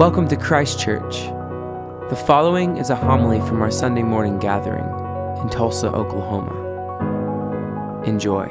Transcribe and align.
Welcome 0.00 0.28
to 0.28 0.36
Christ 0.36 0.80
Church. 0.80 1.26
The 2.08 2.16
following 2.26 2.78
is 2.78 2.88
a 2.88 2.96
homily 2.96 3.38
from 3.40 3.60
our 3.60 3.70
Sunday 3.70 4.02
morning 4.02 4.38
gathering 4.38 4.86
in 5.42 5.50
Tulsa, 5.50 5.88
Oklahoma. 5.88 6.54
Enjoy. 8.06 8.46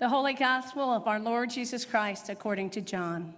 The 0.00 0.08
Holy 0.08 0.32
Gospel 0.32 0.90
of 0.94 1.06
our 1.06 1.20
Lord 1.20 1.50
Jesus 1.50 1.84
Christ 1.84 2.30
according 2.30 2.70
to 2.70 2.80
John. 2.80 3.34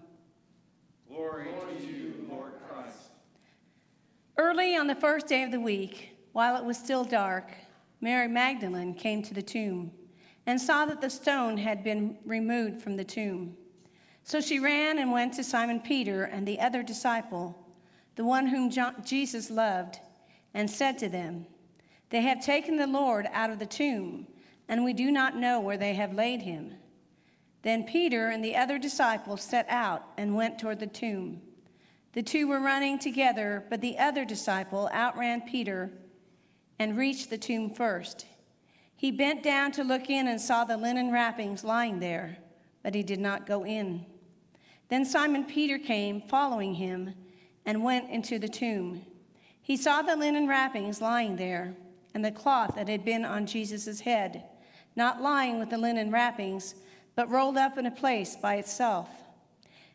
Glory, 1.09 1.49
Glory 1.51 1.75
to 1.81 1.87
you, 1.87 2.27
Lord 2.31 2.53
Christ. 2.69 2.99
Early 4.39 4.77
on 4.77 4.87
the 4.87 4.95
first 4.95 5.27
day 5.27 5.43
of 5.43 5.51
the 5.51 5.59
week, 5.59 6.11
while 6.31 6.55
it 6.55 6.65
was 6.65 6.79
still 6.79 7.03
dark, 7.03 7.51
Mary 8.01 8.29
Magdalene 8.29 8.95
came 8.95 9.25
to 9.25 9.35
the 9.35 9.43
tomb 9.43 9.91
and 10.47 10.61
saw 10.61 10.85
that 10.87 11.01
the 11.01 11.11
stone 11.11 11.59
had 11.59 11.83
been 11.83 12.17
removed 12.25 12.81
from 12.81 12.97
the 12.97 13.03
tomb. 13.03 13.57
So 14.23 14.41
she 14.41 14.61
ran 14.61 15.01
and 15.01 15.11
went 15.11 15.35
to 15.35 15.43
Simon 15.43 15.81
Peter 15.81 16.23
and 16.23 16.47
the 16.47 16.61
other 16.61 16.85
disciple, 16.85 17.59
the 18.15 18.25
one 18.25 18.47
whom 18.47 18.71
Jesus 19.05 19.51
loved, 19.51 19.99
and 20.55 20.71
said 20.71 20.97
to 20.99 21.09
them, 21.09 21.45
They 22.11 22.21
have 22.21 22.41
taken 22.41 22.77
the 22.77 22.87
Lord 22.87 23.29
out 23.33 23.51
of 23.51 23.59
the 23.59 23.67
tomb, 23.67 24.29
and 24.69 24.85
we 24.85 24.93
do 24.93 25.11
not 25.11 25.37
know 25.37 25.61
where 25.61 25.77
they 25.77 25.95
have 25.95 26.15
laid 26.15 26.43
him. 26.43 26.75
Then 27.63 27.85
Peter 27.85 28.29
and 28.29 28.45
the 28.45 28.57
other 28.57 28.79
disciple 28.79 29.37
set 29.37 29.67
out 29.69 30.05
and 30.17 30.35
went 30.35 30.59
toward 30.59 30.81
the 30.81 30.87
tomb. 30.87 31.41
The 32.13 32.23
two 32.23 32.49
were 32.49 32.61
running 32.61 32.99
together, 32.99 33.65
but 33.71 33.81
the 33.81 33.99
other 33.99 34.25
disciple 34.25 34.91
outran 34.93 35.43
Peter 35.43 35.91
and 36.79 36.97
reached 36.97 37.31
the 37.31 37.39
tomb 37.39 37.71
first. 37.71 38.27
He 38.97 39.11
bent 39.11 39.43
down 39.43 39.73
to 39.73 39.85
look 39.85 40.11
in 40.11 40.29
and 40.29 40.41
saw 40.41 40.65
the 40.65 40.77
linen 40.77 41.11
wrappings 41.11 41.65
lying 41.65 42.01
there, 42.01 42.37
but 42.83 42.95
he 42.95 43.03
did 43.03 43.21
not 43.21 43.47
go 43.47 43.65
in. 43.65 44.05
Then 44.89 45.05
Simon 45.05 45.45
Peter 45.45 45.79
came, 45.79 46.21
following 46.21 46.75
him, 46.75 47.15
and 47.65 47.83
went 47.83 48.11
into 48.11 48.39
the 48.39 48.49
tomb. 48.49 49.07
He 49.61 49.77
saw 49.77 50.03
the 50.03 50.17
linen 50.17 50.49
wrappings 50.49 51.01
lying 51.01 51.37
there, 51.37 51.75
and 52.15 52.25
the 52.25 52.31
cloth 52.31 52.75
that 52.75 52.89
had 52.89 53.05
been 53.05 53.25
on 53.25 53.47
Jesus' 53.47 54.01
head, 54.01 54.45
not 54.97 55.23
lying 55.23 55.59
with 55.59 55.71
the 55.71 55.79
linen 55.79 56.11
wrappings, 56.11 56.75
but 57.15 57.31
rolled 57.31 57.57
up 57.57 57.79
in 57.79 57.87
a 57.87 57.91
place 57.91 58.37
by 58.37 58.57
itself. 58.57 59.09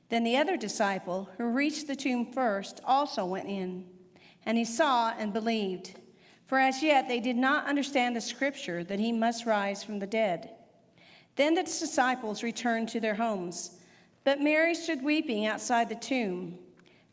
Then 0.09 0.23
the 0.23 0.37
other 0.37 0.57
disciple, 0.57 1.29
who 1.37 1.45
reached 1.45 1.87
the 1.87 1.95
tomb 1.95 2.25
first, 2.31 2.79
also 2.85 3.25
went 3.25 3.47
in, 3.47 3.85
and 4.45 4.57
he 4.57 4.65
saw 4.65 5.13
and 5.17 5.33
believed. 5.33 5.95
For 6.45 6.59
as 6.59 6.81
yet 6.81 7.07
they 7.07 7.19
did 7.19 7.35
not 7.35 7.67
understand 7.67 8.15
the 8.15 8.21
scripture 8.21 8.83
that 8.85 8.99
he 8.99 9.11
must 9.11 9.45
rise 9.45 9.83
from 9.83 9.99
the 9.99 10.07
dead. 10.07 10.51
Then 11.35 11.53
the 11.53 11.63
disciples 11.63 12.41
returned 12.41 12.89
to 12.89 12.99
their 12.99 13.15
homes, 13.15 13.71
but 14.23 14.41
Mary 14.41 14.73
stood 14.73 15.03
weeping 15.03 15.45
outside 15.45 15.89
the 15.89 15.95
tomb. 15.95 16.57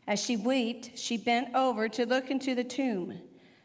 As 0.07 0.23
she 0.23 0.37
wept, 0.37 0.97
she 0.97 1.17
bent 1.17 1.53
over 1.53 1.89
to 1.89 2.05
look 2.05 2.31
into 2.31 2.55
the 2.55 2.63
tomb. 2.63 3.19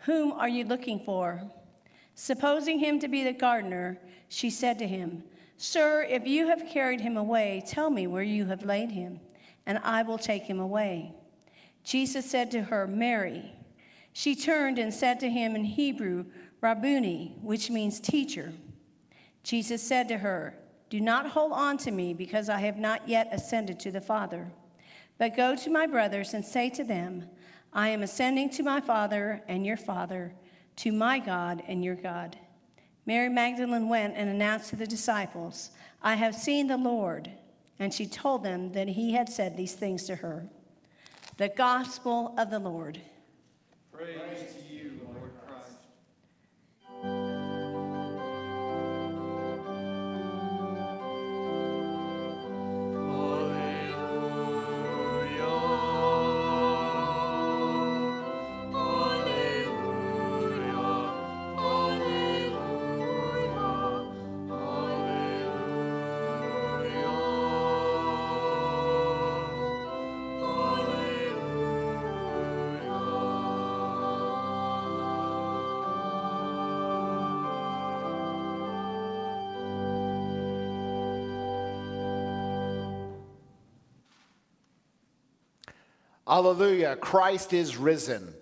Whom 0.00 0.32
are 0.32 0.48
you 0.48 0.64
looking 0.64 1.00
for? 1.00 1.42
Supposing 2.14 2.78
him 2.78 2.98
to 3.00 3.08
be 3.08 3.24
the 3.24 3.32
gardener, 3.32 3.98
she 4.28 4.50
said 4.50 4.78
to 4.78 4.86
him, 4.86 5.24
Sir, 5.56 6.06
if 6.08 6.26
you 6.26 6.46
have 6.48 6.68
carried 6.68 7.00
him 7.00 7.16
away, 7.16 7.62
tell 7.66 7.90
me 7.90 8.06
where 8.06 8.22
you 8.22 8.46
have 8.46 8.64
laid 8.64 8.90
him, 8.90 9.20
and 9.66 9.78
I 9.84 10.02
will 10.02 10.18
take 10.18 10.44
him 10.44 10.58
away. 10.58 11.12
Jesus 11.84 12.30
said 12.30 12.50
to 12.52 12.62
her, 12.62 12.86
Mary. 12.86 13.52
She 14.12 14.34
turned 14.34 14.78
and 14.78 14.92
said 14.92 15.20
to 15.20 15.30
him 15.30 15.54
in 15.54 15.64
Hebrew, 15.64 16.24
Rabboni, 16.60 17.36
which 17.42 17.70
means 17.70 18.00
teacher. 18.00 18.52
Jesus 19.42 19.82
said 19.82 20.08
to 20.08 20.18
her, 20.18 20.54
Do 20.88 21.00
not 21.00 21.30
hold 21.30 21.52
on 21.52 21.78
to 21.78 21.90
me, 21.90 22.14
because 22.14 22.48
I 22.48 22.60
have 22.60 22.76
not 22.76 23.08
yet 23.08 23.28
ascended 23.32 23.78
to 23.80 23.90
the 23.90 24.00
Father. 24.00 24.50
But 25.18 25.36
go 25.36 25.54
to 25.56 25.70
my 25.70 25.86
brothers 25.86 26.34
and 26.34 26.44
say 26.44 26.70
to 26.70 26.84
them, 26.84 27.28
I 27.72 27.88
am 27.88 28.02
ascending 28.02 28.50
to 28.50 28.62
my 28.62 28.80
Father 28.80 29.42
and 29.48 29.64
your 29.64 29.76
Father, 29.76 30.32
to 30.76 30.92
my 30.92 31.18
God 31.18 31.62
and 31.68 31.84
your 31.84 31.94
God. 31.94 32.36
Mary 33.06 33.28
Magdalene 33.28 33.88
went 33.88 34.14
and 34.16 34.28
announced 34.28 34.70
to 34.70 34.76
the 34.76 34.86
disciples, 34.86 35.70
I 36.02 36.14
have 36.14 36.34
seen 36.34 36.66
the 36.66 36.76
Lord. 36.76 37.30
And 37.78 37.94
she 37.94 38.06
told 38.06 38.44
them 38.44 38.72
that 38.72 38.88
he 38.88 39.12
had 39.12 39.28
said 39.28 39.56
these 39.56 39.74
things 39.74 40.04
to 40.04 40.16
her. 40.16 40.46
The 41.38 41.48
gospel 41.48 42.34
of 42.36 42.50
the 42.50 42.58
Lord. 42.58 43.00
Praise 43.90 44.54
Alleluia. 86.30 86.96
Christ 86.96 87.52
is 87.52 87.76
risen. 87.76 88.32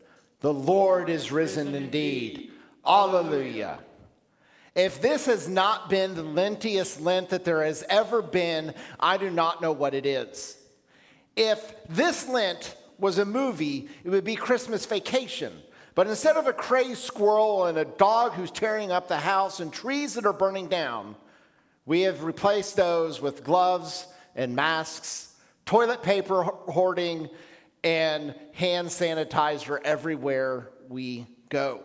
The 0.40 0.52
Lord 0.52 1.08
is 1.08 1.32
risen 1.32 1.74
indeed. 1.74 2.52
Alleluia. 2.86 3.78
If 4.74 5.00
this 5.00 5.26
has 5.26 5.48
not 5.48 5.90
been 5.90 6.14
the 6.14 6.22
lentiest 6.22 7.00
Lent 7.00 7.30
that 7.30 7.44
there 7.44 7.64
has 7.64 7.82
ever 7.88 8.22
been, 8.22 8.74
I 9.00 9.16
do 9.16 9.30
not 9.30 9.60
know 9.60 9.72
what 9.72 9.94
it 9.94 10.06
is. 10.06 10.56
If 11.34 11.74
this 11.88 12.28
Lent 12.28 12.76
was 12.98 13.18
a 13.18 13.24
movie, 13.24 13.88
it 14.04 14.10
would 14.10 14.24
be 14.24 14.36
Christmas 14.36 14.86
Vacation. 14.86 15.52
But 15.94 16.06
instead 16.06 16.36
of 16.36 16.46
a 16.46 16.52
crazed 16.52 17.02
squirrel 17.02 17.64
and 17.64 17.76
a 17.76 17.84
dog 17.84 18.34
who's 18.34 18.52
tearing 18.52 18.92
up 18.92 19.08
the 19.08 19.18
house 19.18 19.58
and 19.58 19.72
trees 19.72 20.14
that 20.14 20.26
are 20.26 20.32
burning 20.32 20.68
down, 20.68 21.16
we 21.86 22.02
have 22.02 22.22
replaced 22.22 22.76
those 22.76 23.20
with 23.20 23.42
gloves 23.42 24.06
and 24.36 24.54
masks, 24.54 25.34
toilet 25.66 26.02
paper 26.04 26.44
hoarding, 26.44 27.28
and 27.84 28.34
hand 28.52 28.88
sanitizer 28.88 29.78
everywhere 29.84 30.70
we 30.88 31.26
go. 31.48 31.82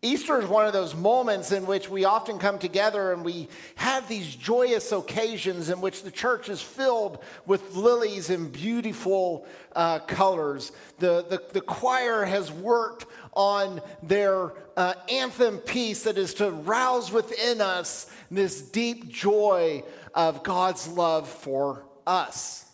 Easter 0.00 0.40
is 0.40 0.46
one 0.48 0.64
of 0.64 0.72
those 0.72 0.94
moments 0.94 1.50
in 1.50 1.66
which 1.66 1.88
we 1.88 2.04
often 2.04 2.38
come 2.38 2.60
together 2.60 3.12
and 3.12 3.24
we 3.24 3.48
have 3.74 4.06
these 4.06 4.32
joyous 4.32 4.92
occasions 4.92 5.70
in 5.70 5.80
which 5.80 6.04
the 6.04 6.10
church 6.12 6.48
is 6.48 6.62
filled 6.62 7.18
with 7.46 7.74
lilies 7.74 8.30
and 8.30 8.52
beautiful 8.52 9.44
uh, 9.74 9.98
colors. 9.98 10.70
The, 11.00 11.26
the, 11.28 11.42
the, 11.52 11.60
choir 11.60 12.24
has 12.24 12.52
worked 12.52 13.06
on 13.32 13.80
their 14.00 14.52
uh, 14.76 14.94
anthem 15.10 15.58
piece 15.58 16.04
that 16.04 16.16
is 16.16 16.34
to 16.34 16.52
rouse 16.52 17.10
within 17.10 17.60
us 17.60 18.08
this 18.30 18.62
deep 18.62 19.08
joy 19.08 19.82
of 20.14 20.44
God's 20.44 20.86
love 20.86 21.28
for 21.28 21.84
us. 22.06 22.67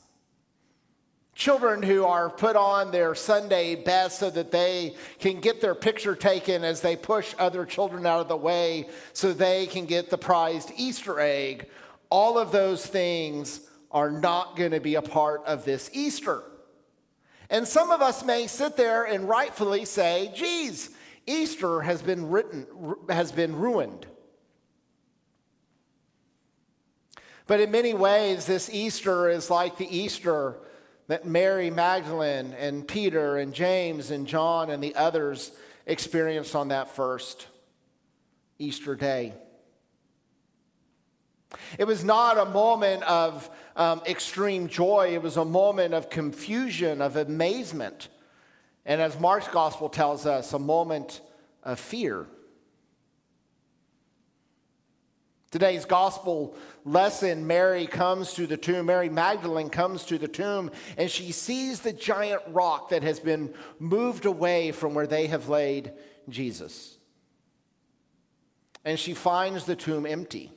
Children 1.34 1.82
who 1.82 2.04
are 2.04 2.30
put 2.30 2.54
on 2.54 2.92
their 2.92 3.14
Sunday 3.14 3.74
best 3.74 4.20
so 4.20 4.30
that 4.30 4.52
they 4.52 4.94
can 5.18 5.40
get 5.40 5.60
their 5.60 5.74
picture 5.74 6.14
taken 6.14 6.62
as 6.62 6.80
they 6.80 6.94
push 6.94 7.34
other 7.38 7.64
children 7.64 8.06
out 8.06 8.20
of 8.20 8.28
the 8.28 8.36
way 8.36 8.88
so 9.12 9.32
they 9.32 9.66
can 9.66 9.84
get 9.86 10.10
the 10.10 10.18
prized 10.18 10.70
Easter 10.76 11.18
egg. 11.18 11.68
All 12.08 12.38
of 12.38 12.52
those 12.52 12.86
things 12.86 13.60
are 13.90 14.10
not 14.10 14.56
going 14.56 14.70
to 14.70 14.80
be 14.80 14.94
a 14.94 15.02
part 15.02 15.44
of 15.44 15.64
this 15.64 15.90
Easter. 15.92 16.42
And 17.50 17.66
some 17.66 17.90
of 17.90 18.00
us 18.00 18.24
may 18.24 18.46
sit 18.46 18.76
there 18.76 19.04
and 19.04 19.28
rightfully 19.28 19.84
say, 19.84 20.32
geez, 20.34 20.90
Easter 21.26 21.80
has 21.80 22.00
been 22.00 22.28
written, 22.28 22.66
has 23.08 23.32
been 23.32 23.56
ruined. 23.56 24.06
But 27.46 27.60
in 27.60 27.70
many 27.70 27.92
ways, 27.92 28.46
this 28.46 28.70
Easter 28.70 29.28
is 29.28 29.50
like 29.50 29.76
the 29.76 29.96
Easter 29.96 30.56
that 31.06 31.26
Mary 31.26 31.70
Magdalene 31.70 32.54
and 32.58 32.86
Peter 32.86 33.36
and 33.36 33.52
James 33.52 34.10
and 34.10 34.26
John 34.26 34.70
and 34.70 34.82
the 34.82 34.94
others 34.94 35.52
experienced 35.86 36.54
on 36.54 36.68
that 36.68 36.94
first 36.94 37.46
Easter 38.58 38.94
day. 38.94 39.34
It 41.78 41.84
was 41.84 42.04
not 42.04 42.38
a 42.38 42.46
moment 42.46 43.02
of 43.04 43.48
um, 43.76 44.02
extreme 44.06 44.68
joy, 44.68 45.10
it 45.14 45.22
was 45.22 45.36
a 45.36 45.44
moment 45.44 45.94
of 45.94 46.10
confusion, 46.10 47.00
of 47.00 47.16
amazement, 47.16 48.08
and 48.86 49.00
as 49.00 49.18
Mark's 49.18 49.48
gospel 49.48 49.88
tells 49.88 50.26
us, 50.26 50.52
a 50.52 50.58
moment 50.58 51.20
of 51.62 51.78
fear. 51.78 52.26
Today's 55.54 55.84
gospel 55.84 56.56
lesson 56.84 57.46
Mary 57.46 57.86
comes 57.86 58.34
to 58.34 58.44
the 58.44 58.56
tomb, 58.56 58.86
Mary 58.86 59.08
Magdalene 59.08 59.70
comes 59.70 60.04
to 60.06 60.18
the 60.18 60.26
tomb, 60.26 60.72
and 60.98 61.08
she 61.08 61.30
sees 61.30 61.78
the 61.78 61.92
giant 61.92 62.42
rock 62.48 62.88
that 62.88 63.04
has 63.04 63.20
been 63.20 63.54
moved 63.78 64.26
away 64.26 64.72
from 64.72 64.94
where 64.94 65.06
they 65.06 65.28
have 65.28 65.48
laid 65.48 65.92
Jesus. 66.28 66.98
And 68.84 68.98
she 68.98 69.14
finds 69.14 69.64
the 69.64 69.76
tomb 69.76 70.06
empty. 70.06 70.50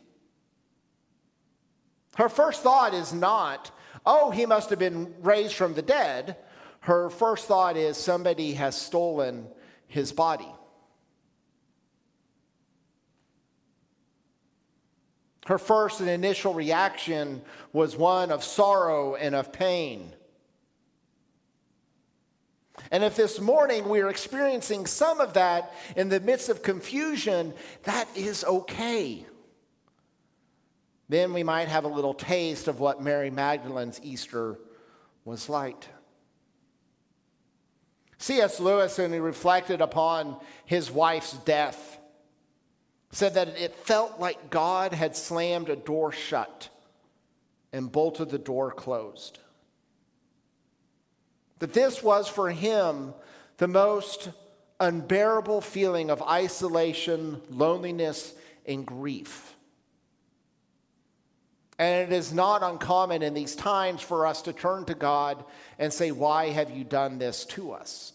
Her 2.16 2.28
first 2.28 2.64
thought 2.64 2.96
is 2.96 3.14
not, 3.14 3.70
oh, 4.04 4.32
he 4.32 4.48
must 4.48 4.72
have 4.72 4.80
been 4.80 5.14
raised 5.22 5.54
from 5.54 5.76
the 5.76 5.84
dead. 5.84 6.38
Her 6.80 7.12
first 7.12 7.46
thought 7.46 7.78
is, 7.78 7.98
somebody 7.98 8.54
has 8.54 8.76
stolen 8.76 9.46
his 9.86 10.12
body. 10.12 10.52
Her 15.48 15.58
first 15.58 16.02
and 16.02 16.10
initial 16.10 16.54
reaction 16.54 17.42
was 17.72 17.96
one 17.96 18.32
of 18.32 18.44
sorrow 18.44 19.16
and 19.16 19.34
of 19.34 19.54
pain. 19.54 20.14
And 22.92 23.02
if 23.02 23.16
this 23.16 23.40
morning 23.40 23.88
we 23.88 24.02
are 24.02 24.10
experiencing 24.10 24.86
some 24.86 25.22
of 25.22 25.36
that 25.36 25.74
in 25.96 26.10
the 26.10 26.20
midst 26.20 26.50
of 26.50 26.64
confusion, 26.64 27.54
that 27.84 28.10
is 28.14 28.44
okay. 28.44 29.26
Then 31.08 31.32
we 31.32 31.44
might 31.44 31.70
have 31.70 31.86
a 31.86 31.88
little 31.88 32.14
taste 32.14 32.68
of 32.68 32.82
what 32.82 33.02
Mary 33.02 33.30
Magdalene's 33.30 34.02
Easter 34.04 34.60
was 35.24 35.48
like. 35.48 35.88
C.S. 38.18 38.60
Lewis, 38.60 38.98
when 38.98 39.14
he 39.14 39.20
reflected 39.20 39.80
upon 39.80 40.42
his 40.66 40.92
wife's 40.92 41.38
death, 41.38 41.97
said 43.18 43.34
that 43.34 43.58
it 43.58 43.74
felt 43.74 44.20
like 44.20 44.52
God 44.52 44.94
had 44.94 45.16
slammed 45.16 45.70
a 45.70 45.76
door 45.76 46.12
shut 46.12 46.70
and 47.74 47.92
bolted 47.92 48.30
the 48.30 48.38
door 48.38 48.70
closed. 48.70 49.40
That 51.58 51.74
this 51.74 52.04
was 52.04 52.28
for 52.28 52.52
him 52.52 53.16
the 53.58 53.68
most 53.68 54.30
unbearable 54.80 55.62
feeling 55.62 56.12
of 56.12 56.22
isolation, 56.22 57.42
loneliness, 57.50 58.36
and 58.68 58.86
grief. 58.86 59.56
And 61.80 62.12
it 62.12 62.16
is 62.16 62.32
not 62.32 62.62
uncommon 62.62 63.24
in 63.24 63.34
these 63.34 63.56
times 63.56 64.04
for 64.04 64.28
us 64.28 64.44
to 64.44 64.54
turn 64.54 64.86
to 64.86 64.94
God 64.94 65.44
and 65.80 65.92
say, 65.92 66.12
Why 66.12 66.50
have 66.50 66.70
you 66.70 66.84
done 66.84 67.18
this 67.18 67.46
to 67.46 67.72
us? 67.72 68.14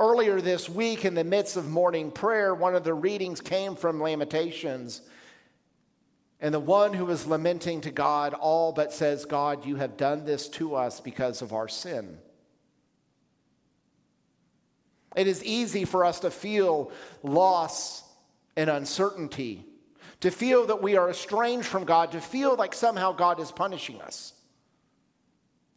Earlier 0.00 0.40
this 0.40 0.68
week, 0.68 1.04
in 1.04 1.14
the 1.14 1.24
midst 1.24 1.56
of 1.56 1.68
morning 1.68 2.10
prayer, 2.10 2.54
one 2.54 2.74
of 2.74 2.84
the 2.84 2.94
readings 2.94 3.40
came 3.40 3.76
from 3.76 4.00
Lamentations. 4.00 5.02
And 6.40 6.54
the 6.54 6.60
one 6.60 6.92
who 6.92 7.08
is 7.10 7.26
lamenting 7.26 7.82
to 7.82 7.90
God 7.90 8.34
all 8.34 8.72
but 8.72 8.92
says, 8.92 9.24
God, 9.24 9.66
you 9.66 9.76
have 9.76 9.96
done 9.96 10.24
this 10.24 10.48
to 10.50 10.74
us 10.74 11.00
because 11.00 11.42
of 11.42 11.52
our 11.52 11.68
sin. 11.68 12.18
It 15.16 15.26
is 15.26 15.44
easy 15.44 15.84
for 15.84 16.04
us 16.04 16.20
to 16.20 16.30
feel 16.30 16.90
loss 17.22 18.02
and 18.56 18.68
uncertainty, 18.68 19.64
to 20.20 20.30
feel 20.30 20.66
that 20.66 20.82
we 20.82 20.96
are 20.96 21.10
estranged 21.10 21.66
from 21.66 21.84
God, 21.84 22.12
to 22.12 22.20
feel 22.20 22.56
like 22.56 22.74
somehow 22.74 23.12
God 23.12 23.38
is 23.38 23.52
punishing 23.52 24.00
us. 24.00 24.32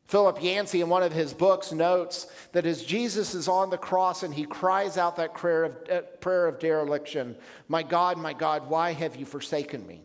Philip 0.08 0.42
Yancey, 0.42 0.80
in 0.80 0.88
one 0.88 1.04
of 1.04 1.12
his 1.12 1.34
books, 1.34 1.74
notes 1.74 2.28
that 2.54 2.66
as 2.66 2.84
Jesus 2.84 3.36
is 3.36 3.50
on 3.50 3.70
the 3.70 3.78
cross 3.78 4.24
and 4.24 4.34
he 4.34 4.46
cries 4.46 4.98
out 4.98 5.18
that 5.18 5.34
prayer 5.34 5.66
of, 5.66 5.78
uh, 5.92 6.02
prayer 6.22 6.48
of 6.48 6.60
dereliction, 6.60 7.36
My 7.68 7.84
God, 7.84 8.18
my 8.18 8.32
God, 8.32 8.70
why 8.70 8.94
have 8.94 9.18
you 9.18 9.26
forsaken 9.26 9.86
me? 9.86 10.04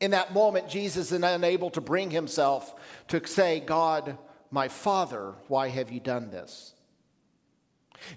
In 0.00 0.12
that 0.12 0.32
moment, 0.32 0.68
Jesus 0.68 1.12
is 1.12 1.22
unable 1.22 1.70
to 1.70 1.80
bring 1.82 2.10
himself 2.10 2.74
to 3.08 3.24
say, 3.26 3.60
God, 3.60 4.16
my 4.50 4.68
Father, 4.68 5.34
why 5.48 5.68
have 5.68 5.90
you 5.92 6.00
done 6.00 6.30
this? 6.30 6.74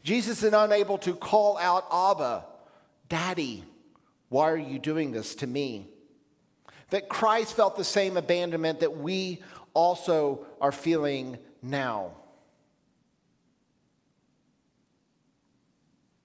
Jesus 0.02 0.44
is 0.44 0.54
unable 0.54 0.98
to 1.00 1.14
call 1.14 1.58
out 1.58 1.86
Abba, 1.92 2.46
Daddy, 3.10 3.64
why 4.30 4.50
are 4.50 4.58
you 4.58 4.80
doing 4.80 5.12
this 5.12 5.36
to 5.36 5.48
me? 5.48 5.90
That 6.90 7.10
Christ 7.10 7.56
felt 7.56 7.76
the 7.76 7.84
same 7.84 8.18
abandonment 8.18 8.80
that 8.80 8.98
we 8.98 9.42
also 9.76 10.48
are 10.60 10.72
feeling 10.72 11.38
now. 11.62 12.12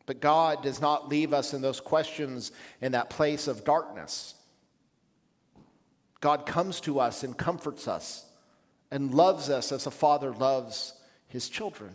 But 0.06 0.20
God 0.20 0.62
does 0.62 0.80
not 0.80 1.08
leave 1.08 1.34
us 1.34 1.52
in 1.52 1.60
those 1.60 1.80
questions 1.80 2.50
in 2.80 2.92
that 2.92 3.10
place 3.10 3.46
of 3.46 3.64
darkness. 3.64 4.34
God 6.20 6.46
comes 6.46 6.80
to 6.80 6.98
us 6.98 7.22
and 7.22 7.36
comforts 7.36 7.86
us 7.86 8.24
and 8.90 9.14
loves 9.14 9.48
us 9.50 9.70
as 9.72 9.86
a 9.86 9.90
father 9.90 10.32
loves 10.32 10.94
his 11.28 11.48
children. 11.48 11.94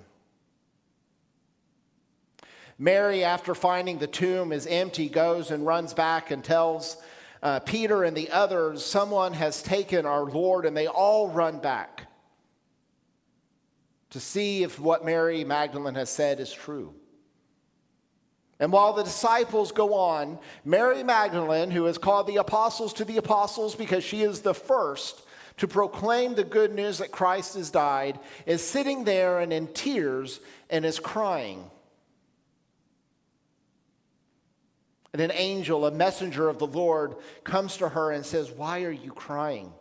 Mary, 2.77 3.23
after 3.23 3.55
finding 3.55 3.99
the 3.99 4.07
tomb 4.07 4.51
is 4.51 4.67
empty, 4.67 5.07
goes 5.07 5.51
and 5.51 5.65
runs 5.65 5.93
back 5.93 6.31
and 6.31 6.43
tells 6.43 6.97
uh, 7.45 7.59
Peter 7.59 8.03
and 8.03 8.17
the 8.17 8.31
others, 8.31 8.83
someone 8.83 9.31
has 9.33 9.61
taken 9.61 10.03
our 10.03 10.23
Lord, 10.23 10.65
and 10.65 10.75
they 10.75 10.87
all 10.87 11.29
run 11.29 11.59
back 11.59 12.07
to 14.09 14.19
see 14.19 14.63
if 14.63 14.79
what 14.79 15.05
Mary 15.05 15.43
Magdalene 15.43 15.93
has 15.93 16.09
said 16.09 16.39
is 16.39 16.51
true. 16.51 16.95
And 18.59 18.71
while 18.71 18.93
the 18.93 19.03
disciples 19.03 19.71
go 19.71 19.93
on, 19.93 20.39
Mary 20.63 21.03
Magdalene, 21.03 21.69
who 21.69 21.85
is 21.85 21.99
called 21.99 22.25
the 22.25 22.37
apostles 22.37 22.93
to 22.93 23.05
the 23.05 23.17
apostles 23.17 23.75
because 23.75 24.03
she 24.03 24.23
is 24.23 24.41
the 24.41 24.55
first 24.55 25.21
to 25.57 25.67
proclaim 25.67 26.33
the 26.33 26.43
good 26.43 26.73
news 26.73 26.97
that 26.97 27.11
Christ 27.11 27.53
has 27.53 27.69
died, 27.69 28.17
is 28.47 28.67
sitting 28.67 29.03
there 29.03 29.39
and 29.39 29.53
in 29.53 29.67
tears 29.67 30.39
and 30.71 30.83
is 30.83 30.99
crying. 30.99 31.69
And 35.15 35.21
an 35.21 35.31
angel, 35.31 35.85
a 35.85 35.91
messenger 35.91 36.49
of 36.49 36.59
the 36.59 36.67
Lord, 36.67 37.15
comes 37.45 37.77
to 37.77 37.87
her 37.87 38.11
and 38.11 38.25
says, 38.25 38.51
Why 38.51 38.83
are 38.83 38.91
you 38.91 39.13
crying? 39.13 39.71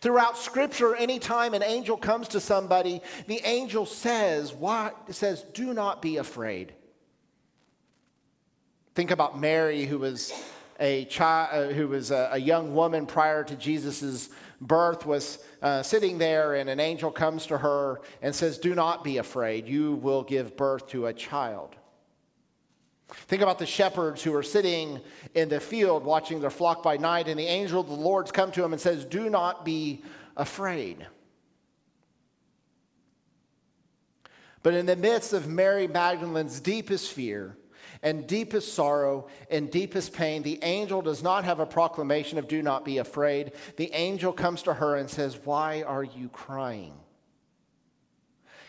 Throughout 0.00 0.38
scripture, 0.38 0.96
anytime 0.96 1.52
an 1.52 1.62
angel 1.62 1.98
comes 1.98 2.28
to 2.28 2.40
somebody, 2.40 3.02
the 3.26 3.42
angel 3.44 3.84
says, 3.84 4.54
why, 4.54 4.92
says, 5.10 5.42
do 5.42 5.74
not 5.74 6.00
be 6.00 6.16
afraid. 6.16 6.72
Think 8.94 9.10
about 9.10 9.38
Mary, 9.38 9.84
who 9.84 9.98
was 9.98 10.32
a 10.80 11.04
child, 11.04 11.72
uh, 11.72 11.74
who 11.74 11.88
was 11.88 12.10
a, 12.10 12.30
a, 12.32 12.38
young 12.38 12.74
woman 12.74 13.04
prior 13.04 13.44
to 13.44 13.54
Jesus' 13.54 14.30
birth, 14.62 15.04
was 15.04 15.44
uh, 15.60 15.82
sitting 15.82 16.16
there, 16.16 16.54
and 16.54 16.70
an 16.70 16.80
angel 16.80 17.10
comes 17.10 17.44
to 17.48 17.58
her 17.58 18.00
and 18.22 18.34
says, 18.34 18.56
Do 18.56 18.74
not 18.74 19.04
be 19.04 19.18
afraid. 19.18 19.68
You 19.68 19.96
will 19.96 20.22
give 20.22 20.56
birth 20.56 20.88
to 20.88 21.04
a 21.04 21.12
child. 21.12 21.76
Think 23.08 23.42
about 23.42 23.58
the 23.58 23.66
shepherds 23.66 24.22
who 24.22 24.34
are 24.34 24.42
sitting 24.42 25.00
in 25.34 25.48
the 25.48 25.60
field 25.60 26.04
watching 26.04 26.40
their 26.40 26.50
flock 26.50 26.82
by 26.82 26.96
night, 26.96 27.28
and 27.28 27.38
the 27.38 27.46
angel 27.46 27.80
of 27.80 27.86
the 27.86 27.94
Lord's 27.94 28.32
come 28.32 28.50
to 28.52 28.62
them 28.62 28.72
and 28.72 28.82
says, 28.82 29.04
Do 29.04 29.30
not 29.30 29.64
be 29.64 30.02
afraid. 30.36 31.06
But 34.62 34.74
in 34.74 34.86
the 34.86 34.96
midst 34.96 35.32
of 35.32 35.46
Mary 35.46 35.86
Magdalene's 35.86 36.58
deepest 36.58 37.12
fear 37.12 37.56
and 38.02 38.26
deepest 38.26 38.74
sorrow 38.74 39.28
and 39.48 39.70
deepest 39.70 40.12
pain, 40.12 40.42
the 40.42 40.58
angel 40.64 41.02
does 41.02 41.22
not 41.22 41.44
have 41.44 41.60
a 41.60 41.66
proclamation 41.66 42.38
of 42.38 42.48
do 42.48 42.60
not 42.62 42.84
be 42.84 42.98
afraid. 42.98 43.52
The 43.76 43.92
angel 43.92 44.32
comes 44.32 44.62
to 44.62 44.74
her 44.74 44.96
and 44.96 45.08
says, 45.08 45.38
Why 45.44 45.82
are 45.82 46.02
you 46.02 46.28
crying? 46.28 46.94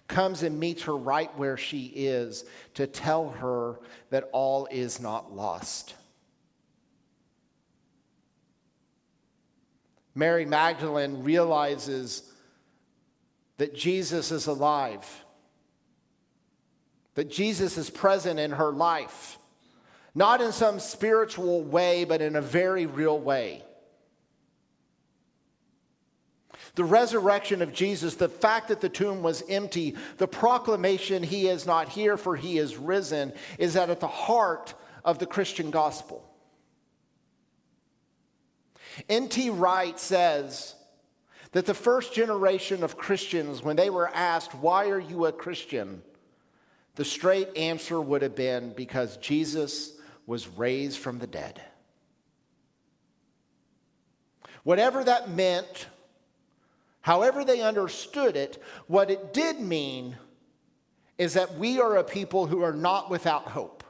Comes 0.07 0.43
and 0.43 0.59
meets 0.59 0.83
her 0.83 0.95
right 0.95 1.35
where 1.37 1.57
she 1.57 1.85
is 1.95 2.45
to 2.75 2.87
tell 2.87 3.29
her 3.29 3.79
that 4.09 4.29
all 4.31 4.67
is 4.71 4.99
not 4.99 5.35
lost. 5.35 5.95
Mary 10.15 10.45
Magdalene 10.45 11.23
realizes 11.23 12.23
that 13.57 13.75
Jesus 13.75 14.31
is 14.31 14.47
alive, 14.47 15.05
that 17.15 17.29
Jesus 17.29 17.77
is 17.77 17.89
present 17.89 18.39
in 18.39 18.51
her 18.51 18.71
life, 18.71 19.37
not 20.15 20.41
in 20.41 20.51
some 20.51 20.79
spiritual 20.79 21.63
way, 21.63 22.03
but 22.03 22.21
in 22.21 22.35
a 22.35 22.41
very 22.41 22.87
real 22.87 23.19
way. 23.19 23.63
The 26.77 26.85
resurrection 26.85 27.61
of 27.61 27.73
Jesus, 27.73 28.15
the 28.15 28.29
fact 28.29 28.69
that 28.69 28.79
the 28.79 28.87
tomb 28.87 29.21
was 29.21 29.43
empty, 29.49 29.95
the 30.17 30.27
proclamation 30.27 31.21
he 31.21 31.49
is 31.49 31.65
not 31.65 31.89
here 31.89 32.15
for 32.15 32.37
he 32.37 32.57
is 32.57 32.77
risen, 32.77 33.33
is 33.59 33.73
that 33.73 33.89
at 33.89 33.99
the 33.99 34.07
heart 34.07 34.73
of 35.03 35.19
the 35.19 35.25
Christian 35.25 35.69
gospel. 35.69 36.23
N.T. 39.09 39.49
Wright 39.49 39.99
says 39.99 40.73
that 41.51 41.65
the 41.65 41.73
first 41.73 42.13
generation 42.13 42.81
of 42.83 42.97
Christians, 42.97 43.61
when 43.61 43.75
they 43.75 43.89
were 43.89 44.09
asked, 44.13 44.55
Why 44.55 44.89
are 44.89 44.99
you 44.99 45.25
a 45.25 45.33
Christian? 45.33 46.01
the 46.97 47.05
straight 47.05 47.55
answer 47.55 48.01
would 48.01 48.23
have 48.23 48.35
been 48.35 48.73
because 48.73 49.17
Jesus 49.17 49.91
was 50.25 50.47
raised 50.47 50.97
from 50.97 51.19
the 51.19 51.27
dead. 51.27 51.61
Whatever 54.63 55.03
that 55.03 55.29
meant 55.29 55.85
However, 57.07 57.45
they 57.45 57.61
understood 57.61 58.35
it, 58.35 58.61
what 58.87 59.09
it 59.09 59.33
did 59.33 59.61
mean 59.61 60.17
is 61.17 61.35
that 61.35 61.57
we 61.57 61.79
are 61.79 61.95
a 61.95 62.03
people 62.03 62.47
who 62.47 62.63
are 62.63 62.73
not 62.73 63.09
without 63.09 63.43
hope. 63.43 63.85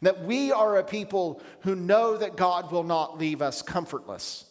That 0.00 0.24
we 0.24 0.50
are 0.50 0.78
a 0.78 0.82
people 0.82 1.42
who 1.64 1.74
know 1.76 2.16
that 2.16 2.34
God 2.34 2.72
will 2.72 2.82
not 2.82 3.18
leave 3.18 3.42
us 3.42 3.60
comfortless. 3.60 4.46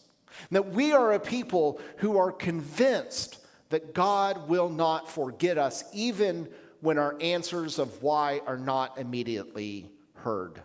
That 0.52 0.68
we 0.68 0.94
are 0.94 1.14
a 1.14 1.20
people 1.20 1.82
who 1.96 2.20
are 2.20 2.32
convinced 2.32 3.44
that 3.70 3.96
God 3.96 4.48
will 4.48 4.70
not 4.70 5.10
forget 5.10 5.58
us, 5.58 5.84
even 5.92 6.50
when 6.82 7.00
our 7.00 7.18
answers 7.20 7.80
of 7.80 8.04
why 8.04 8.40
are 8.46 8.60
not 8.60 9.00
immediately 9.00 9.90
heard. 10.14 10.62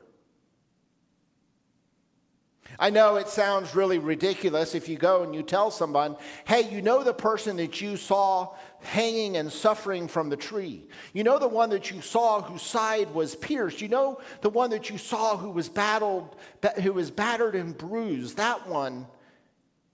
I 2.83 2.91
know 2.91 3.15
it 3.15 3.29
sounds 3.29 3.77
really 3.77 4.01
ridiculous 4.01 4.75
if 4.75 4.89
you 4.89 4.97
go 4.97 5.23
and 5.23 5.33
you 5.33 5.45
tell 5.45 5.71
someone, 5.71 6.17
hey, 6.45 6.69
you 6.69 6.83
know 6.83 7.05
the 7.05 7.15
person 7.15 7.59
that 7.59 7.81
you 7.81 7.97
saw 7.97 8.57
hanging 8.81 9.37
and 9.37 9.53
suffering 9.53 10.09
from 10.09 10.31
the 10.31 10.37
tree. 10.37 10.89
You 11.13 11.23
know 11.23 11.39
the 11.39 11.47
one 11.47 11.71
that 11.71 11.93
you 11.93 12.01
saw 12.01 12.43
whose 12.43 12.63
side 12.63 13.15
was 13.15 13.37
pierced. 13.37 13.81
You 13.81 13.87
know 13.87 14.21
the 14.41 14.51
one 14.51 14.71
that 14.71 14.91
you 14.91 14.99
saw 14.99 15.37
who 15.37 15.51
was 15.51 15.69
battled, 15.69 16.35
who 16.83 16.93
was 16.93 17.13
battered 17.13 17.55
and 17.55 17.79
bruised. 17.79 18.39
That 18.39 18.67
one, 18.67 19.07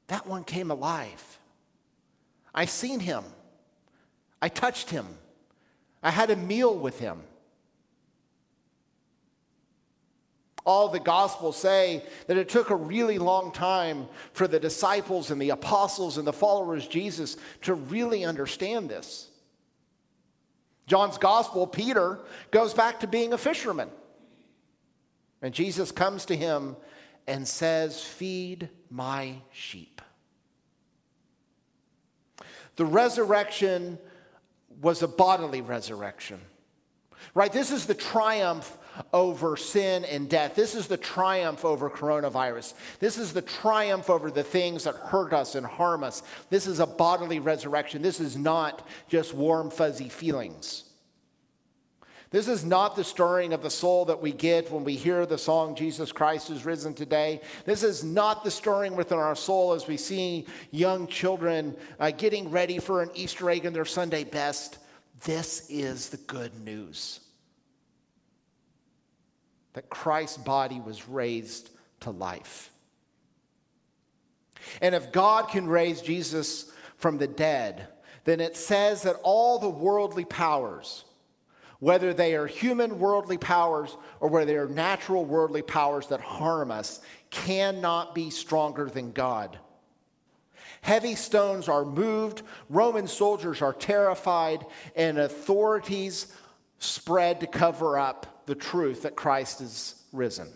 that 0.07 0.27
one 0.27 0.43
came 0.43 0.71
alive. 0.71 1.41
I've 2.55 2.71
seen 2.71 3.01
him. 3.01 3.23
I 4.41 4.49
touched 4.49 4.89
him. 4.89 5.07
I 6.03 6.11
had 6.11 6.31
a 6.31 6.37
meal 6.37 6.75
with 6.75 6.99
him. 6.99 7.21
All 10.69 10.91
the 10.91 11.01
gospels 11.01 11.57
say 11.57 12.05
that 12.27 12.37
it 12.37 12.51
took 12.51 12.69
a 12.69 12.77
really 12.77 13.17
long 13.17 13.51
time 13.53 14.07
for 14.35 14.47
the 14.47 14.61
disciples 14.61 15.31
and 15.31 15.41
the 15.41 15.49
apostles 15.49 16.19
and 16.19 16.27
the 16.27 16.33
followers 16.33 16.87
Jesus 16.87 17.39
to 17.63 17.73
really 17.73 18.23
understand 18.23 18.91
this. 18.91 19.31
John's 20.87 21.17
gospel, 21.17 21.67
Peter, 21.67 22.21
goes 22.51 22.75
back 22.75 23.01
to 23.01 23.07
being 23.07 23.33
a 23.33 23.39
fisherman. 23.39 23.89
And 25.41 25.55
Jesus 25.55 25.91
comes 25.91 26.27
to 26.27 26.37
him 26.37 26.77
and 27.27 27.49
says, 27.49 28.03
Feed 28.03 28.69
my 28.91 29.37
sheep. 29.51 30.03
The 32.77 32.85
resurrection 32.85 33.99
was 34.83 35.03
a 35.03 35.09
bodily 35.09 35.63
resurrection, 35.63 36.41
right? 37.33 37.53
This 37.53 37.71
is 37.71 37.87
the 37.87 37.95
triumph 37.95 38.78
over 39.13 39.57
sin 39.57 40.05
and 40.05 40.29
death. 40.29 40.55
This 40.55 40.75
is 40.75 40.87
the 40.87 40.97
triumph 40.97 41.65
over 41.65 41.91
coronavirus. 41.91 42.75
This 43.01 43.19
is 43.19 43.33
the 43.33 43.43
triumph 43.43 44.11
over 44.11 44.31
the 44.31 44.43
things 44.43 44.85
that 44.85 44.95
hurt 44.95 45.33
us 45.33 45.55
and 45.55 45.67
harm 45.67 46.05
us. 46.05 46.23
This 46.51 46.67
is 46.67 46.81
a 46.81 46.87
bodily 46.87 47.41
resurrection. 47.41 48.03
This 48.03 48.21
is 48.21 48.37
not 48.37 48.87
just 49.09 49.35
warm, 49.35 49.71
fuzzy 49.71 50.09
feelings. 50.09 50.85
This 52.31 52.47
is 52.47 52.63
not 52.63 52.95
the 52.95 53.05
stirring 53.05 53.55
of 53.55 53.63
the 53.63 53.71
soul 53.71 54.05
that 54.07 54.21
we 54.21 54.33
get 54.33 54.71
when 54.71 54.85
we 54.85 54.97
hear 54.97 55.25
the 55.25 55.39
song, 55.39 55.75
Jesus 55.75 56.13
Christ 56.13 56.51
is 56.51 56.67
risen 56.67 56.93
today. 56.93 57.41
This 57.65 57.83
is 57.83 58.05
not 58.05 58.45
the 58.45 58.51
stirring 58.51 58.97
within 58.97 59.17
our 59.19 59.35
soul 59.35 59.73
as 59.73 59.87
we 59.87 59.97
see 59.97 60.47
young 60.71 61.07
children 61.07 61.75
uh, 61.99 62.11
getting 62.11 62.51
ready 62.51 62.81
for 62.81 63.01
an 63.01 63.11
Easter 63.15 63.49
egg 63.49 63.65
in 63.65 63.73
their 63.73 63.87
Sunday 63.87 64.25
best. 64.25 64.79
This 65.25 65.67
is 65.71 66.11
the 66.11 66.19
good 66.19 66.55
news 66.61 67.21
that 69.79 69.89
Christ's 69.89 70.39
body 70.39 70.81
was 70.81 71.09
raised 71.09 71.71
to 72.01 72.11
life. 72.11 72.73
And 74.83 74.93
if 74.93 75.13
God 75.13 75.51
can 75.51 75.69
raise 75.69 76.03
Jesus 76.03 76.73
from 76.97 77.19
the 77.19 77.29
dead, 77.29 77.87
then 78.25 78.41
it 78.41 78.57
says 78.57 79.05
that 79.05 79.15
all 79.23 79.61
the 79.61 79.69
worldly 79.69 80.25
powers, 80.25 81.05
whether 81.79 82.13
they 82.13 82.35
are 82.35 82.49
human 82.49 82.99
worldly 82.99 83.39
powers 83.39 83.97
or 84.19 84.29
whether 84.29 84.47
they 84.47 84.57
are 84.57 84.67
natural 84.67 85.25
worldly 85.25 85.63
powers 85.63 86.09
that 86.09 86.21
harm 86.21 86.73
us, 86.73 87.01
cannot 87.31 88.17
be 88.17 88.31
stronger 88.31 88.91
than 88.91 89.13
God. 89.13 89.61
Heavy 90.81 91.15
stones 91.15 91.69
are 91.69 91.85
moved, 91.85 92.43
Roman 92.69 93.07
soldiers 93.07 93.63
are 93.63 93.75
terrified, 93.75 94.67
and 94.97 95.19
authorities 95.19 96.35
spread 96.81 97.39
to 97.39 97.47
cover 97.47 97.97
up 97.97 98.38
the 98.49 98.55
truth 98.55 99.03
that 99.03 99.15
Christ 99.15 99.61
is 99.61 99.95
risen. 100.11 100.49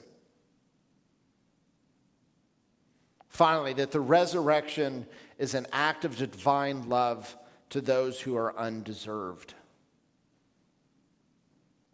Finally, 3.28 3.74
that 3.74 3.90
the 3.90 4.00
resurrection 4.00 5.06
is 5.38 5.54
an 5.54 5.66
act 5.72 6.06
of 6.06 6.16
divine 6.16 6.88
love 6.88 7.36
to 7.68 7.82
those 7.82 8.18
who 8.18 8.34
are 8.34 8.56
undeserved. 8.58 9.52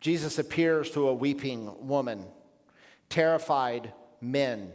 Jesus 0.01 0.39
appears 0.39 0.89
to 0.93 1.09
a 1.09 1.15
weeping 1.15 1.89
woman, 1.89 2.25
terrified 3.09 3.93
men 4.21 4.73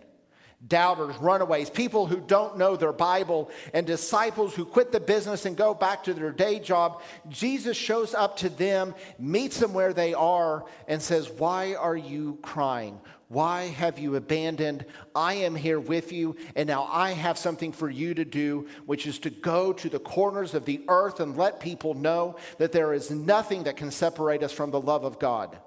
doubters, 0.67 1.15
runaways, 1.17 1.69
people 1.69 2.05
who 2.05 2.19
don't 2.21 2.57
know 2.57 2.75
their 2.75 2.93
Bible, 2.93 3.49
and 3.73 3.85
disciples 3.85 4.55
who 4.55 4.65
quit 4.65 4.91
the 4.91 4.99
business 4.99 5.45
and 5.45 5.57
go 5.57 5.73
back 5.73 6.03
to 6.03 6.13
their 6.13 6.31
day 6.31 6.59
job, 6.59 7.01
Jesus 7.29 7.75
shows 7.75 8.13
up 8.13 8.37
to 8.37 8.49
them, 8.49 8.95
meets 9.19 9.59
them 9.59 9.73
where 9.73 9.93
they 9.93 10.13
are, 10.13 10.65
and 10.87 11.01
says, 11.01 11.29
Why 11.29 11.75
are 11.75 11.95
you 11.97 12.39
crying? 12.41 12.99
Why 13.33 13.63
have 13.69 13.97
you 13.97 14.15
abandoned? 14.15 14.85
I 15.15 15.33
am 15.35 15.55
here 15.55 15.79
with 15.79 16.11
you, 16.11 16.35
and 16.55 16.67
now 16.67 16.83
I 16.83 17.13
have 17.13 17.37
something 17.37 17.71
for 17.71 17.89
you 17.89 18.13
to 18.13 18.23
do, 18.23 18.67
which 18.85 19.07
is 19.07 19.17
to 19.19 19.31
go 19.31 19.73
to 19.73 19.89
the 19.89 19.99
corners 19.99 20.53
of 20.53 20.65
the 20.65 20.83
earth 20.87 21.19
and 21.19 21.35
let 21.35 21.59
people 21.59 21.95
know 21.95 22.35
that 22.59 22.71
there 22.71 22.93
is 22.93 23.09
nothing 23.09 23.63
that 23.63 23.75
can 23.75 23.89
separate 23.89 24.43
us 24.43 24.51
from 24.51 24.69
the 24.69 24.79
love 24.79 25.03
of 25.03 25.17
God. 25.17 25.57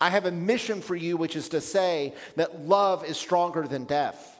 I 0.00 0.10
have 0.10 0.26
a 0.26 0.30
mission 0.30 0.80
for 0.80 0.94
you, 0.94 1.16
which 1.16 1.34
is 1.34 1.48
to 1.50 1.60
say 1.60 2.14
that 2.36 2.60
love 2.62 3.04
is 3.04 3.16
stronger 3.16 3.66
than 3.66 3.84
death. 3.84 4.36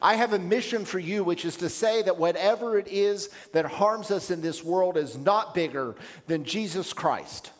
I 0.00 0.14
have 0.14 0.32
a 0.32 0.38
mission 0.38 0.84
for 0.84 0.98
you, 0.98 1.24
which 1.24 1.44
is 1.44 1.56
to 1.56 1.68
say 1.68 2.02
that 2.02 2.18
whatever 2.18 2.78
it 2.78 2.86
is 2.88 3.30
that 3.52 3.64
harms 3.64 4.10
us 4.10 4.30
in 4.30 4.40
this 4.40 4.62
world 4.62 4.96
is 4.96 5.16
not 5.16 5.54
bigger 5.54 5.96
than 6.26 6.44
Jesus 6.44 6.92
Christ. 6.92 7.50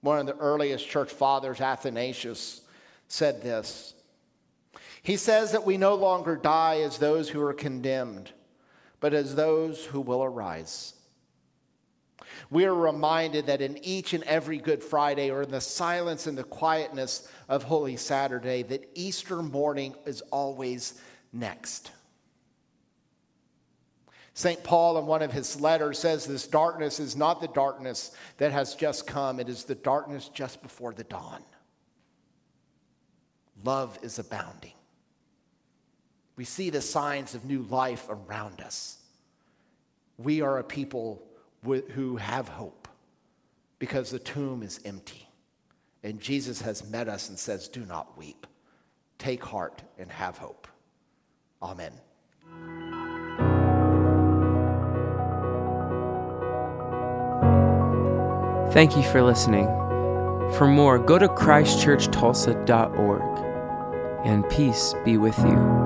One 0.00 0.18
of 0.18 0.26
the 0.26 0.36
earliest 0.36 0.88
church 0.88 1.10
fathers, 1.12 1.60
Athanasius, 1.60 2.62
said 3.08 3.42
this. 3.42 3.92
He 5.02 5.16
says 5.16 5.52
that 5.52 5.66
we 5.66 5.76
no 5.76 5.94
longer 5.94 6.36
die 6.36 6.80
as 6.80 6.98
those 6.98 7.28
who 7.28 7.42
are 7.42 7.52
condemned, 7.52 8.32
but 9.00 9.12
as 9.12 9.34
those 9.34 9.84
who 9.86 10.00
will 10.00 10.22
arise. 10.22 10.94
We 12.50 12.64
are 12.64 12.74
reminded 12.74 13.46
that 13.46 13.60
in 13.60 13.78
each 13.84 14.12
and 14.12 14.24
every 14.24 14.58
Good 14.58 14.82
Friday, 14.82 15.30
or 15.30 15.42
in 15.42 15.50
the 15.50 15.60
silence 15.60 16.26
and 16.26 16.36
the 16.36 16.44
quietness 16.44 17.28
of 17.48 17.64
Holy 17.64 17.96
Saturday, 17.96 18.62
that 18.64 18.88
Easter 18.94 19.42
morning 19.42 19.94
is 20.06 20.20
always 20.30 21.00
next. 21.32 21.90
St. 24.34 24.62
Paul, 24.64 24.98
in 24.98 25.06
one 25.06 25.22
of 25.22 25.32
his 25.32 25.60
letters, 25.60 25.98
says 25.98 26.24
this 26.24 26.46
darkness 26.46 26.98
is 26.98 27.16
not 27.16 27.40
the 27.40 27.48
darkness 27.48 28.12
that 28.38 28.52
has 28.52 28.74
just 28.74 29.06
come, 29.06 29.38
it 29.38 29.48
is 29.48 29.64
the 29.64 29.74
darkness 29.74 30.28
just 30.28 30.62
before 30.62 30.94
the 30.94 31.04
dawn. 31.04 31.42
Love 33.64 33.98
is 34.02 34.18
abounding. 34.18 34.72
We 36.36 36.44
see 36.44 36.70
the 36.70 36.80
signs 36.80 37.34
of 37.34 37.44
new 37.44 37.62
life 37.64 38.06
around 38.08 38.62
us. 38.62 38.96
We 40.16 40.40
are 40.40 40.58
a 40.58 40.64
people 40.64 41.22
who 41.62 42.16
have 42.16 42.48
hope 42.48 42.88
because 43.78 44.10
the 44.10 44.18
tomb 44.18 44.62
is 44.62 44.80
empty. 44.84 45.28
And 46.02 46.20
Jesus 46.20 46.62
has 46.62 46.88
met 46.88 47.08
us 47.08 47.28
and 47.28 47.38
says, 47.38 47.68
Do 47.68 47.84
not 47.84 48.16
weep. 48.16 48.46
Take 49.18 49.44
heart 49.44 49.82
and 49.98 50.10
have 50.10 50.38
hope. 50.38 50.66
Amen. 51.62 51.92
Thank 58.72 58.96
you 58.96 59.02
for 59.02 59.22
listening. 59.22 59.66
For 60.56 60.66
more, 60.66 60.98
go 60.98 61.18
to 61.18 61.28
christchurchtulsa.org, 61.28 63.44
and 64.24 64.48
peace 64.48 64.94
be 65.04 65.16
with 65.16 65.38
you. 65.40 65.79